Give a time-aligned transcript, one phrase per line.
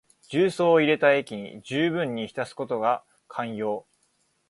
[0.29, 3.85] 重曹を入れた液にじゅうぶんに浸すことが肝要。